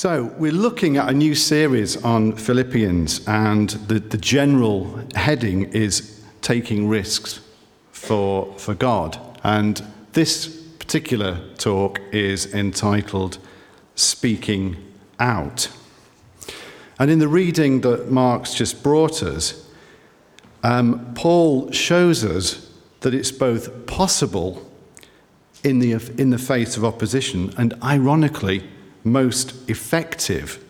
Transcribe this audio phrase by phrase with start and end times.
[0.00, 6.22] So, we're looking at a new series on Philippians, and the, the general heading is
[6.40, 7.40] Taking Risks
[7.90, 9.18] for, for God.
[9.42, 9.82] And
[10.12, 10.46] this
[10.78, 13.38] particular talk is entitled
[13.96, 14.76] Speaking
[15.18, 15.68] Out.
[17.00, 19.68] And in the reading that Mark's just brought us,
[20.62, 22.70] um, Paul shows us
[23.00, 24.64] that it's both possible
[25.64, 28.62] in the, in the face of opposition and, ironically,
[29.04, 30.64] most effective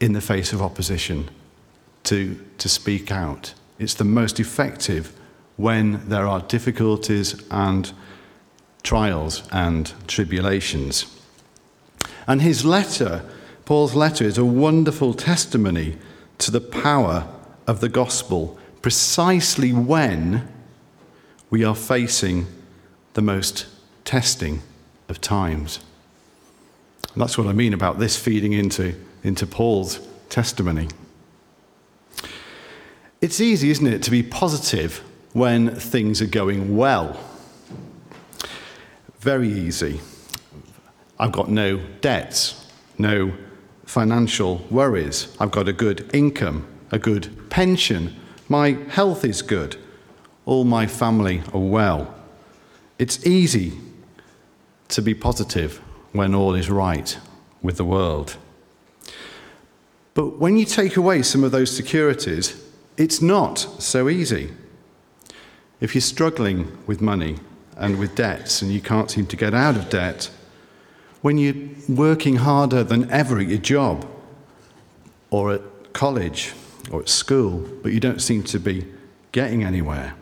[0.00, 1.28] in the face of opposition
[2.04, 3.54] to, to speak out.
[3.78, 5.12] It's the most effective
[5.56, 7.92] when there are difficulties and
[8.82, 11.14] trials and tribulations.
[12.26, 13.24] And his letter,
[13.64, 15.96] Paul's letter, is a wonderful testimony
[16.38, 17.28] to the power
[17.66, 20.48] of the gospel precisely when
[21.50, 22.46] we are facing
[23.14, 23.66] the most
[24.04, 24.62] testing
[25.08, 25.80] of times.
[27.18, 30.86] And that's what I mean about this feeding into, into Paul's testimony.
[33.20, 37.18] It's easy, isn't it, to be positive when things are going well.
[39.18, 40.00] Very easy.
[41.18, 42.64] I've got no debts,
[42.98, 43.32] no
[43.84, 45.36] financial worries.
[45.40, 48.14] I've got a good income, a good pension.
[48.48, 49.76] My health is good.
[50.46, 52.14] All my family are well.
[52.96, 53.72] It's easy
[54.90, 57.18] to be positive when all is right
[57.62, 58.36] with the world.
[60.14, 62.60] But when you take away some of those securities,
[62.96, 64.52] it's not so easy.
[65.80, 67.38] If you're struggling with money
[67.76, 70.30] and with debts and you can't seem to get out of debt,
[71.22, 74.06] when you're working harder than ever at your job
[75.30, 76.52] or at college
[76.90, 78.86] or at school, but you don't seem to be
[79.32, 80.14] getting anywhere,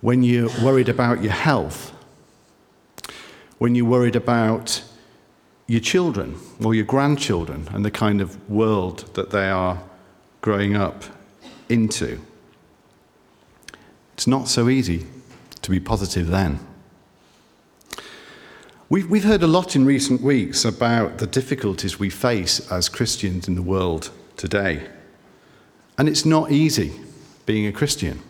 [0.00, 1.92] when you're worried about your health
[3.58, 4.82] when you're worried about
[5.66, 9.82] your children or your grandchildren and the kind of world that they are
[10.40, 11.04] growing up
[11.68, 12.20] into.
[14.14, 15.06] It's not so easy
[15.62, 16.60] to be positive then.
[18.88, 23.48] We've, we've heard a lot in recent weeks about the difficulties we face as Christians
[23.48, 24.88] in the world today.
[25.98, 26.92] And it's not easy
[27.46, 28.22] being a Christian.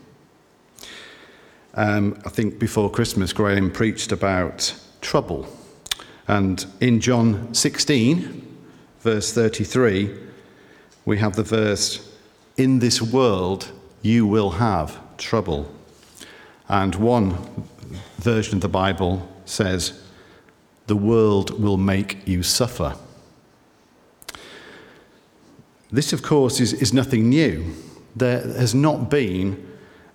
[1.74, 5.46] Um, I think before Christmas, Graham preached about trouble.
[6.28, 8.42] And in John 16,
[9.00, 10.14] verse 33,
[11.04, 12.12] we have the verse,
[12.56, 13.70] In this world
[14.02, 15.72] you will have trouble.
[16.68, 17.38] And one
[18.18, 20.02] version of the Bible says,
[20.88, 22.96] The world will make you suffer.
[25.92, 27.72] This, of course, is, is nothing new.
[28.16, 29.64] There has not been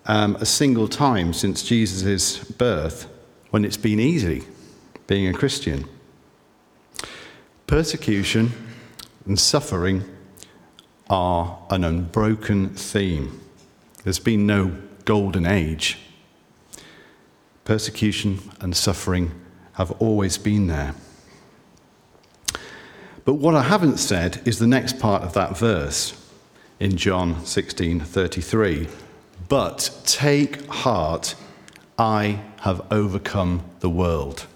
[0.06, 3.08] um, a single time since Jesus' birth
[3.52, 4.44] when it's been easy
[5.07, 5.85] being a Christian.
[7.67, 8.51] Persecution
[9.25, 10.03] and suffering
[11.09, 13.39] are an unbroken theme.
[14.03, 15.97] There's been no golden age.
[17.66, 19.31] Persecution and suffering
[19.73, 20.95] have always been there.
[23.23, 26.13] But what I haven't said is the next part of that verse
[26.79, 28.88] in John 16:33.
[29.47, 31.35] But take heart,
[31.97, 34.47] I have overcome the world.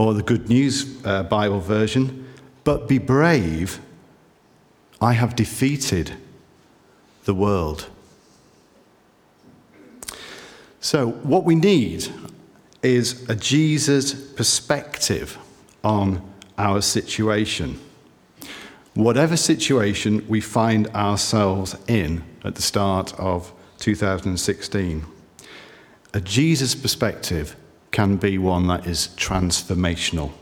[0.00, 2.26] Or the Good News uh, Bible version,
[2.64, 3.80] but be brave,
[4.98, 6.12] I have defeated
[7.26, 7.86] the world.
[10.80, 12.08] So, what we need
[12.82, 15.36] is a Jesus perspective
[15.84, 16.22] on
[16.56, 17.78] our situation.
[18.94, 25.04] Whatever situation we find ourselves in at the start of 2016,
[26.14, 27.54] a Jesus perspective
[27.90, 30.32] can be one that is transformational.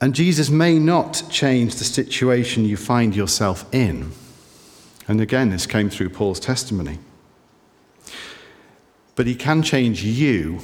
[0.00, 4.12] And Jesus may not change the situation you find yourself in.
[5.06, 6.98] And again, this came through Paul's testimony.
[9.14, 10.60] But he can change you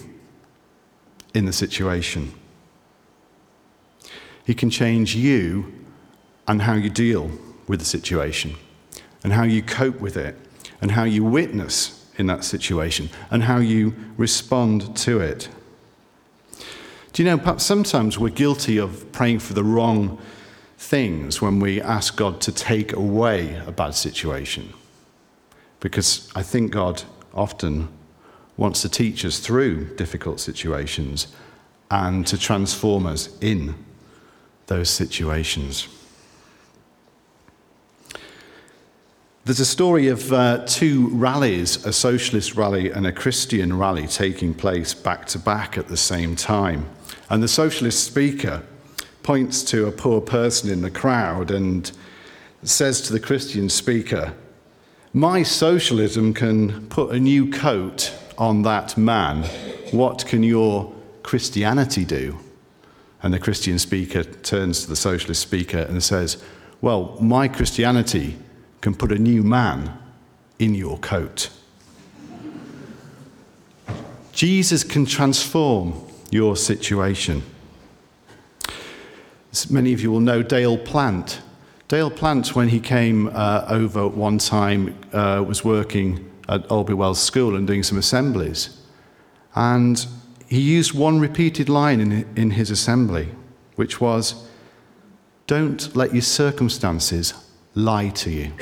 [1.34, 2.32] in the situation.
[4.46, 5.72] He can change you
[6.48, 7.30] and how you deal
[7.66, 8.54] with the situation,
[9.24, 10.36] and how you cope with it,
[10.80, 15.48] and how you witness in that situation and how you respond to it.
[17.12, 20.18] Do you know, perhaps sometimes we're guilty of praying for the wrong
[20.78, 24.72] things when we ask God to take away a bad situation.
[25.80, 27.02] Because I think God
[27.34, 27.88] often
[28.56, 31.28] wants to teach us through difficult situations
[31.90, 33.74] and to transform us in
[34.66, 35.88] those situations.
[39.46, 44.52] There's a story of uh, two rallies, a socialist rally and a Christian rally, taking
[44.52, 46.88] place back to back at the same time.
[47.30, 48.64] And the socialist speaker
[49.22, 51.92] points to a poor person in the crowd and
[52.64, 54.34] says to the Christian speaker,
[55.12, 59.44] My socialism can put a new coat on that man.
[59.92, 62.36] What can your Christianity do?
[63.22, 66.42] And the Christian speaker turns to the socialist speaker and says,
[66.80, 68.38] Well, my Christianity
[68.86, 69.98] can put a new man
[70.60, 71.50] in your coat.
[74.30, 75.92] Jesus can transform
[76.30, 77.42] your situation.
[79.50, 81.40] As many of you will know Dale Plant.
[81.88, 87.20] Dale Plant, when he came uh, over one time, uh, was working at Oldbury Wells
[87.20, 88.80] School and doing some assemblies.
[89.56, 90.06] And
[90.46, 93.30] he used one repeated line in, in his assembly,
[93.74, 94.48] which was,
[95.48, 97.34] Don't let your circumstances
[97.76, 98.52] lie to you.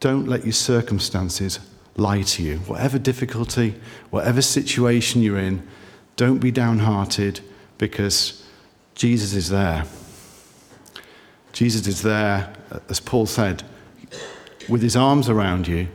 [0.00, 1.58] Don't let your circumstances
[1.96, 2.58] lie to you.
[2.58, 3.74] Whatever difficulty,
[4.08, 5.66] whatever situation you're in,
[6.16, 7.40] don't be downhearted
[7.76, 8.46] because
[8.94, 9.84] Jesus is there.
[11.52, 12.54] Jesus is there,
[12.88, 13.64] as Paul said,
[14.68, 15.88] with his arms around you,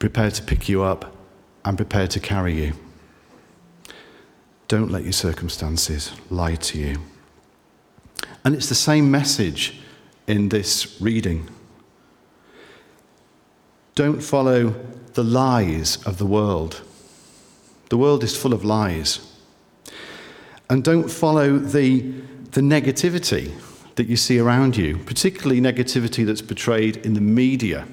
[0.00, 1.14] prepared to pick you up
[1.64, 2.72] and prepared to carry you.
[4.66, 6.96] Don't let your circumstances lie to you.
[8.44, 9.80] And it's the same message
[10.26, 11.48] in this reading.
[13.94, 14.74] Don't follow
[15.14, 16.82] the lies of the world.
[17.90, 19.28] The world is full of lies.
[20.70, 22.00] And don't follow the,
[22.52, 23.52] the negativity
[23.96, 27.86] that you see around you, particularly negativity that's portrayed in the media.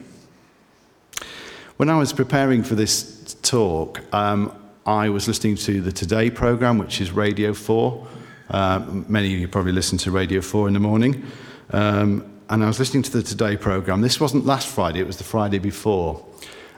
[1.75, 4.53] When I was preparing for this talk, um,
[4.85, 8.07] I was listening to the Today program, which is Radio 4.
[8.49, 11.23] Uh, many of you probably listen to Radio 4 in the morning.
[11.71, 14.01] Um, and I was listening to the Today program.
[14.01, 16.25] This wasn't last Friday, it was the Friday before.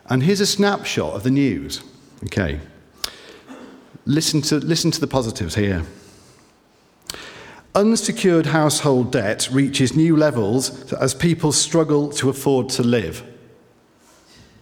[0.08, 1.82] And here's a snapshot of the news.
[2.26, 2.60] Okay.
[4.06, 5.86] Listen to, listen to the positives here.
[7.74, 13.24] Unsecured household debt reaches new levels as people struggle to afford to live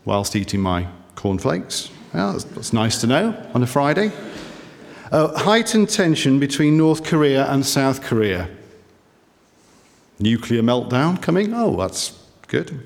[0.06, 1.90] whilst eating my cornflakes.
[2.14, 4.12] Well, that's, that's nice to know on a Friday.
[5.12, 8.48] Uh, heightened tension between North Korea and South Korea.
[10.20, 11.54] Nuclear meltdown coming?
[11.54, 12.18] Oh, that's
[12.48, 12.80] good.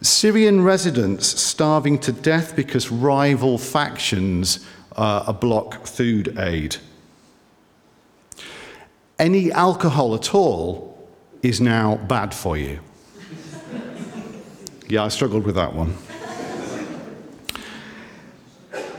[0.00, 4.64] Syrian residents starving to death because rival factions
[4.96, 6.76] uh, block food aid
[9.18, 10.96] any alcohol at all
[11.42, 12.78] is now bad for you.
[14.88, 15.96] yeah, I struggled with that one.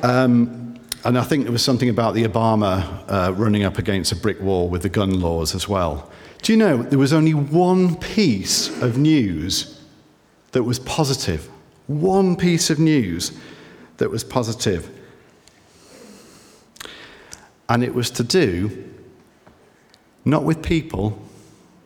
[0.01, 0.69] Um,
[1.05, 4.41] and I think there was something about the Obama uh, running up against a brick
[4.41, 6.11] wall with the gun laws as well.
[6.41, 9.81] Do you know there was only one piece of news
[10.51, 11.49] that was positive?
[11.87, 13.37] One piece of news
[13.97, 14.89] that was positive.
[17.67, 18.85] And it was to do
[20.25, 21.17] not with people,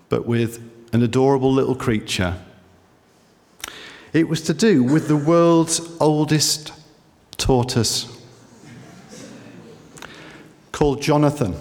[0.10, 0.60] but with
[0.92, 2.40] an adorable little creature.
[4.12, 6.74] It was to do with the world's oldest
[7.38, 8.13] tortoise
[10.84, 11.56] called Jonathan.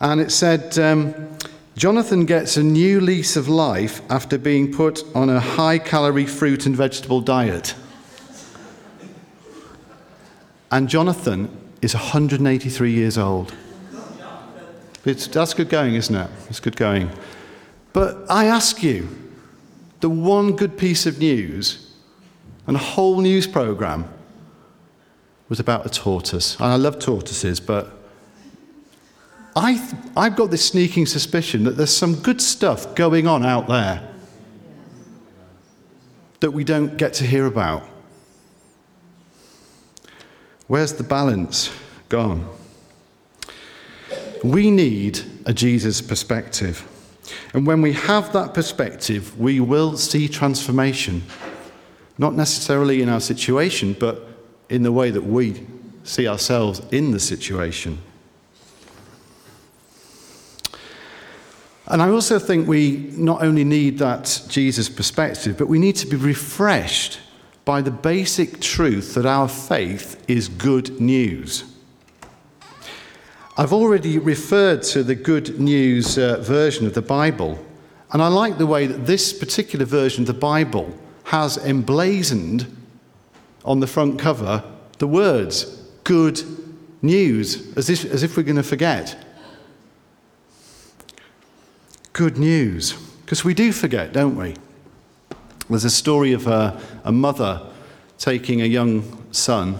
[0.00, 1.12] And it said, um,
[1.76, 6.66] Jonathan gets a new lease of life after being put on a high calorie fruit
[6.66, 7.74] and vegetable diet.
[10.70, 11.48] And Jonathan
[11.82, 13.52] is 183 years old.
[15.04, 16.30] It's, that's good going, isn't it?
[16.48, 17.10] It's good going.
[17.92, 19.08] But I ask you,
[19.98, 21.92] the one good piece of news
[22.68, 24.13] and a whole news program
[25.48, 26.56] was about a tortoise.
[26.56, 27.92] And I love tortoises, but
[29.56, 33.68] I th- I've got this sneaking suspicion that there's some good stuff going on out
[33.68, 34.10] there
[36.40, 37.82] that we don't get to hear about.
[40.66, 41.70] Where's the balance
[42.08, 42.48] gone?
[44.42, 46.86] We need a Jesus perspective.
[47.54, 51.22] And when we have that perspective, we will see transformation.
[52.18, 54.33] Not necessarily in our situation, but
[54.68, 55.66] in the way that we
[56.04, 57.98] see ourselves in the situation.
[61.86, 66.06] And I also think we not only need that Jesus perspective, but we need to
[66.06, 67.20] be refreshed
[67.64, 71.64] by the basic truth that our faith is good news.
[73.56, 77.64] I've already referred to the Good News uh, version of the Bible,
[78.12, 80.92] and I like the way that this particular version of the Bible
[81.24, 82.66] has emblazoned
[83.64, 84.62] on the front cover
[84.98, 85.64] the words
[86.04, 86.42] Good
[87.02, 89.22] News, as if, as if we're going to forget.
[92.14, 92.92] Good news.
[93.20, 94.54] Because we do forget, don't we?
[95.68, 97.60] There's a story of a, a mother
[98.18, 99.78] taking a young son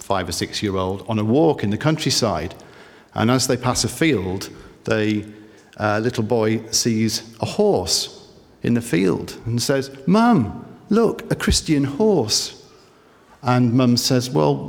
[0.00, 2.56] five or six year old on a walk in the countryside.
[3.14, 4.50] And as they pass a field,
[4.82, 5.24] the
[5.78, 8.32] uh, little boy sees a horse
[8.64, 12.63] in the field and says, Mum, look, a Christian horse.
[13.44, 14.68] And mum says, Well,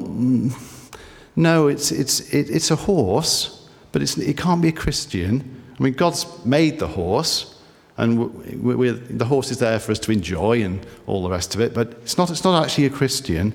[1.35, 5.61] no, it's, it's, it, it's a horse, but it's, it can't be a Christian.
[5.77, 7.61] I mean, God's made the horse,
[7.97, 11.55] and we, we, the horse is there for us to enjoy and all the rest
[11.55, 13.53] of it, but it's not, it's not actually a Christian.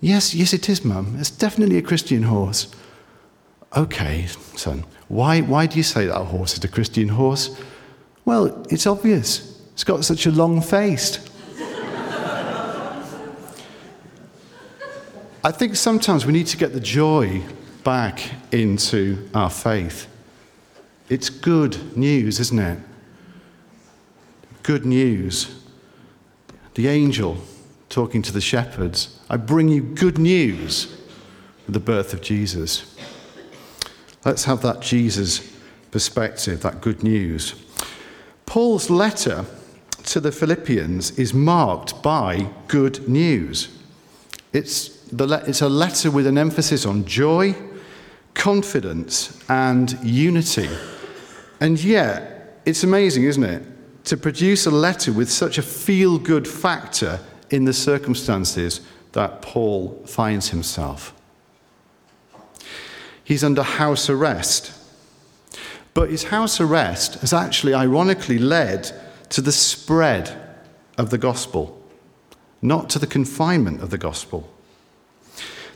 [0.00, 1.16] Yes, yes, it is, Mum.
[1.18, 2.68] It's definitely a Christian horse.
[3.76, 7.58] Okay, son, why, why do you say that horse is a Christian horse?
[8.24, 9.60] Well, it's obvious.
[9.72, 11.18] It's got such a long face.
[15.46, 17.40] I think sometimes we need to get the joy
[17.84, 20.08] back into our faith.
[21.08, 22.80] It's good news, isn't it?
[24.64, 25.62] Good news.
[26.74, 27.38] The angel
[27.88, 31.00] talking to the shepherds I bring you good news
[31.68, 32.96] of the birth of Jesus.
[34.24, 35.56] Let's have that Jesus
[35.92, 37.54] perspective, that good news.
[38.46, 39.44] Paul's letter
[40.06, 43.68] to the Philippians is marked by good news.
[44.52, 47.54] It's, the, it's a letter with an emphasis on joy,
[48.34, 50.68] confidence, and unity.
[51.60, 53.62] And yet, it's amazing, isn't it?
[54.06, 57.20] To produce a letter with such a feel good factor
[57.50, 58.80] in the circumstances
[59.12, 61.14] that Paul finds himself.
[63.24, 64.72] He's under house arrest.
[65.94, 68.92] But his house arrest has actually, ironically, led
[69.30, 70.54] to the spread
[70.98, 71.82] of the gospel,
[72.60, 74.52] not to the confinement of the gospel.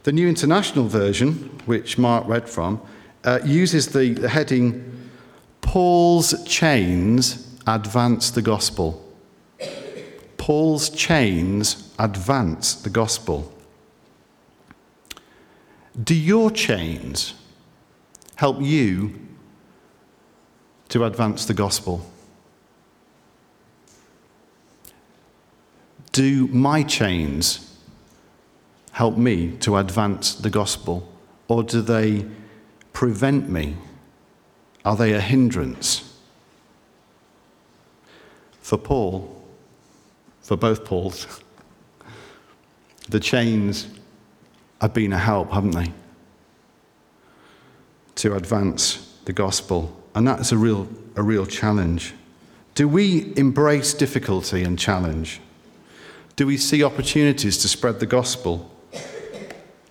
[0.02, 2.80] The New International Version, which Mark read from,
[3.22, 5.10] uh, uses the, the heading
[5.60, 9.06] Paul's chains advance the gospel.
[10.38, 13.52] Paul's chains advance the gospel.
[16.02, 17.34] Do your chains
[18.36, 19.14] help you
[20.88, 22.10] to advance the gospel?
[26.12, 27.69] Do my chains
[29.00, 31.10] help me to advance the gospel?
[31.48, 32.26] Or do they
[32.92, 33.74] prevent me?
[34.84, 36.18] Are they a hindrance?
[38.60, 39.42] For Paul,
[40.42, 41.26] for both Pauls,
[43.08, 43.86] the chains
[44.82, 45.90] have been a help, haven't they?
[48.16, 49.96] To advance the gospel.
[50.14, 52.12] And that's a real, a real challenge.
[52.74, 55.40] Do we embrace difficulty and challenge?
[56.36, 58.70] Do we see opportunities to spread the gospel,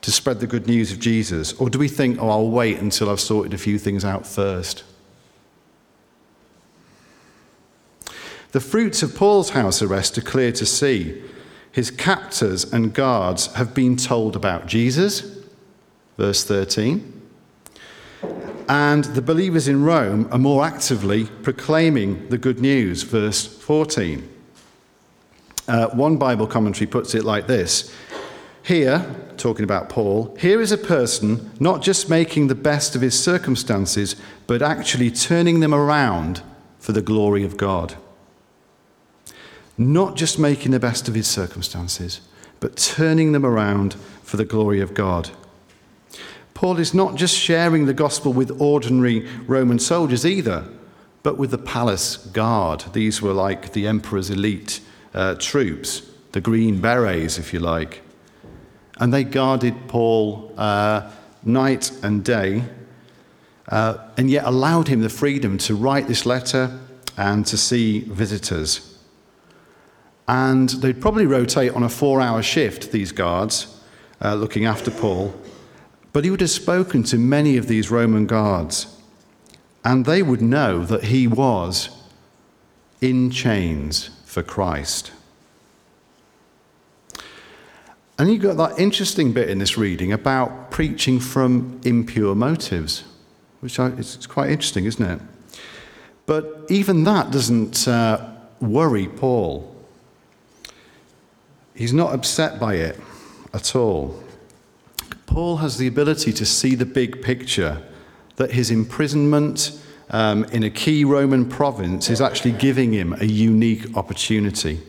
[0.10, 1.54] to spread the good news of Jesus?
[1.54, 4.84] Or do we think, oh, I'll wait until I've sorted a few things out first?
[8.52, 11.22] The fruits of Paul's house arrest are clear to see.
[11.72, 15.38] His captors and guards have been told about Jesus,
[16.18, 17.22] verse 13.
[18.68, 24.28] And the believers in Rome are more actively proclaiming the good news, verse 14.
[25.68, 27.94] Uh, one Bible commentary puts it like this
[28.64, 33.18] Here, talking about Paul, here is a person not just making the best of his
[33.20, 34.16] circumstances,
[34.48, 36.42] but actually turning them around
[36.78, 37.96] for the glory of God
[39.80, 42.20] not just making the best of his circumstances,
[42.60, 45.30] but turning them around for the glory of God.
[46.54, 50.66] Paul is not just sharing the gospel with ordinary Roman soldiers either,
[51.24, 52.84] but with the palace guard.
[52.92, 54.82] These were like the emperor's elite
[55.14, 56.02] uh, troops,
[56.34, 58.02] the green berets, if you like.
[59.00, 61.10] And they guarded Paul uh,
[61.44, 62.64] night and day,
[63.70, 66.80] uh, and yet allowed him the freedom to write this letter
[67.18, 68.98] and to see visitors.
[70.28, 73.82] And they'd probably rotate on a four hour shift, these guards,
[74.22, 75.34] uh, looking after Paul.
[76.14, 78.98] But he would have spoken to many of these Roman guards,
[79.84, 81.90] and they would know that he was
[83.02, 85.12] in chains for Christ.
[88.20, 93.06] And you've got that interesting bit in this reading about preaching from impure motives,
[93.62, 95.22] which is quite interesting, isn't it?
[96.26, 99.74] But even that doesn't uh, worry Paul.
[101.74, 103.00] He's not upset by it
[103.54, 104.22] at all.
[105.26, 107.82] Paul has the ability to see the big picture
[108.36, 113.96] that his imprisonment um, in a key Roman province is actually giving him a unique
[113.96, 114.82] opportunity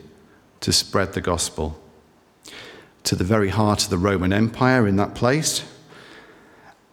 [0.59, 1.81] to spread the gospel
[3.05, 5.65] to the very heart of the Roman Empire in that place.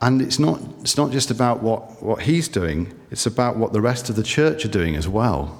[0.02, 3.82] And it's not, it's not just about what, what he's doing, it's about what the
[3.82, 5.60] rest of the church are doing as well.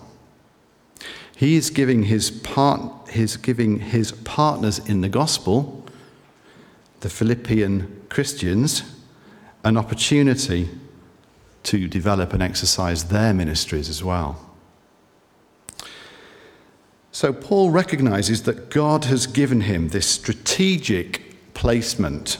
[1.36, 5.86] He is giving his, part, his, giving his partners in the gospel
[7.02, 8.84] the Philippian Christians
[9.64, 10.70] an opportunity
[11.64, 14.47] to develop and exercise their ministries as well.
[17.18, 21.24] So, Paul recognizes that God has given him this strategic
[21.56, 22.38] placement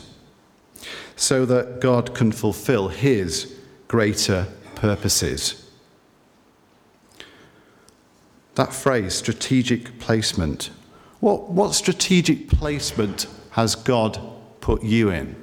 [1.16, 3.56] so that God can fulfill his
[3.88, 5.68] greater purposes.
[8.54, 10.70] That phrase, strategic placement.
[11.22, 14.22] What, what strategic placement has God
[14.62, 15.36] put you in?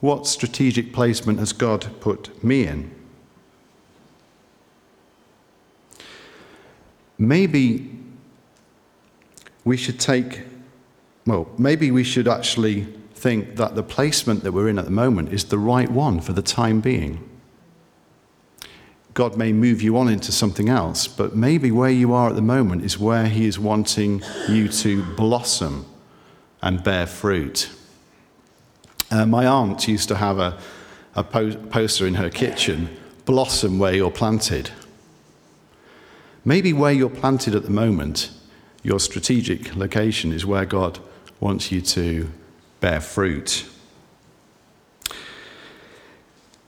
[0.00, 3.01] What strategic placement has God put me in?
[7.22, 7.88] Maybe
[9.64, 10.40] we should take,
[11.24, 12.82] well, maybe we should actually
[13.14, 16.32] think that the placement that we're in at the moment is the right one for
[16.32, 17.22] the time being.
[19.14, 22.42] God may move you on into something else, but maybe where you are at the
[22.42, 25.86] moment is where He is wanting you to blossom
[26.60, 27.70] and bear fruit.
[29.12, 30.58] Uh, my aunt used to have a,
[31.14, 32.88] a po- poster in her kitchen
[33.26, 34.72] blossom where you're planted.
[36.44, 38.30] Maybe where you're planted at the moment,
[38.82, 40.98] your strategic location is where God
[41.38, 42.30] wants you to
[42.80, 43.64] bear fruit.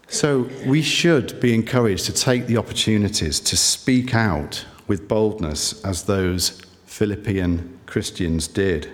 [0.06, 6.04] So we should be encouraged to take the opportunities to speak out with boldness as
[6.04, 8.88] those Philippian Christians did.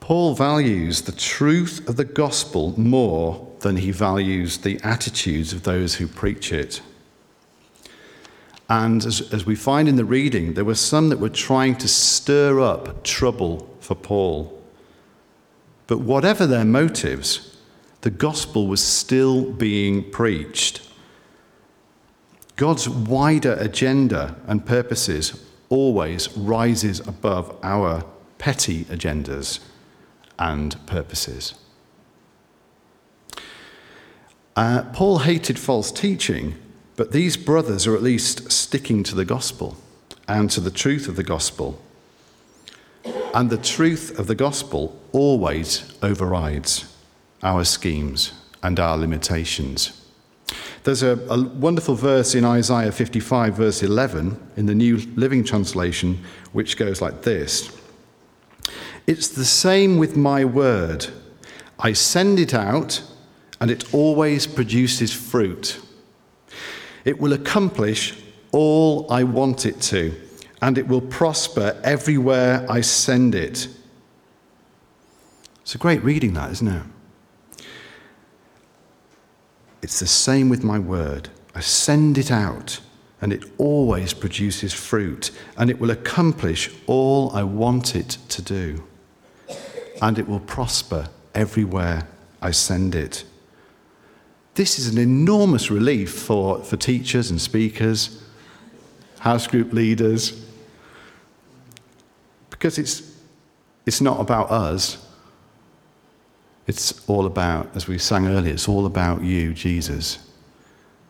[0.00, 5.96] Paul values the truth of the gospel more than he values the attitudes of those
[5.96, 6.80] who preach it.
[8.70, 11.88] And as, as, we find in the reading, there were some that were trying to
[11.88, 14.62] stir up trouble for Paul.
[15.88, 17.58] But whatever their motives,
[18.02, 20.88] the gospel was still being preached.
[22.54, 28.04] God's wider agenda and purposes always rises above our
[28.38, 29.58] petty agendas
[30.38, 31.54] and purposes.
[34.54, 36.54] Uh, Paul hated false teaching,
[37.00, 39.74] but these brothers are at least sticking to the gospel
[40.28, 41.80] and to the truth of the gospel.
[43.32, 46.94] And the truth of the gospel always overrides
[47.42, 49.98] our schemes and our limitations.
[50.84, 56.22] There's a, a, wonderful verse in Isaiah 55, verse 11, in the New Living Translation,
[56.52, 57.74] which goes like this
[59.06, 61.06] It's the same with my word.
[61.78, 63.02] I send it out,
[63.58, 65.80] and it always produces fruit.
[67.04, 68.14] It will accomplish
[68.52, 70.14] all I want it to,
[70.60, 73.68] and it will prosper everywhere I send it.
[75.62, 76.82] It's a great reading, that, isn't it?
[79.82, 81.28] It's the same with my word.
[81.54, 82.80] I send it out,
[83.20, 88.84] and it always produces fruit, and it will accomplish all I want it to do.
[90.02, 92.08] And it will prosper everywhere
[92.42, 93.24] I send it.
[94.54, 98.22] This is an enormous relief for, for teachers and speakers,
[99.20, 100.44] house group leaders,
[102.50, 103.16] because it's,
[103.86, 105.06] it's not about us,
[106.66, 110.18] it's all about, as we sang earlier, it's all about you, Jesus.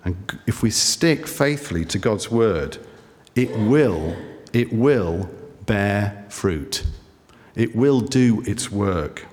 [0.05, 2.79] And if we stick faithfully to God's word,
[3.35, 4.17] it will,
[4.53, 5.29] it will
[5.67, 6.85] bear fruit.
[7.55, 9.27] It will do its work.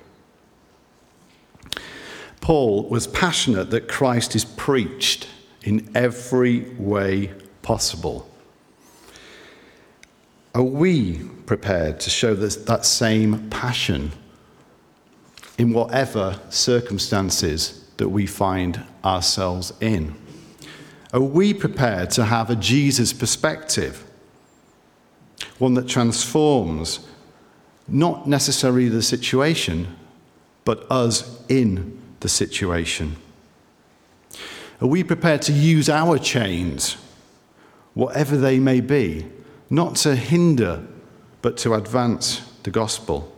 [2.47, 5.27] Paul was passionate that Christ is preached
[5.63, 8.25] in every way possible.
[10.55, 14.13] Are we prepared to show this, that same passion
[15.57, 20.15] in whatever circumstances that we find ourselves in?
[21.11, 24.05] Are we prepared to have a Jesus perspective?
[25.57, 27.05] One that transforms
[27.89, 29.97] not necessarily the situation,
[30.63, 33.15] but us in the situation?
[34.81, 36.97] Are we prepared to use our chains,
[37.93, 39.25] whatever they may be,
[39.69, 40.85] not to hinder,
[41.41, 43.33] but to advance the gospel?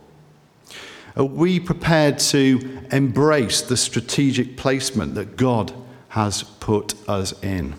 [1.16, 5.72] Are we prepared to embrace the strategic placement that God
[6.10, 7.74] has put us in?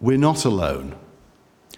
[0.00, 0.94] We're not alone.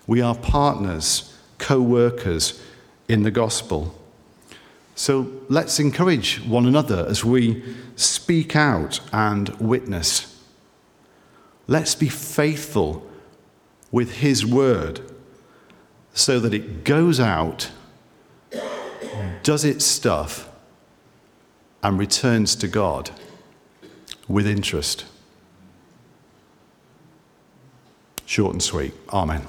[0.07, 2.63] We are partners, co workers
[3.09, 3.98] in the gospel.
[4.99, 7.63] So let's encourage one another as we
[7.95, 10.43] speak out and witness.
[11.69, 13.09] Let's be faithful
[13.93, 15.01] with His word
[16.15, 17.71] so that it goes out
[19.45, 20.51] does its stuff,
[21.81, 23.13] and returns to God
[24.27, 25.05] with interest.
[28.27, 28.93] Short and sweet.
[29.11, 29.47] Amen.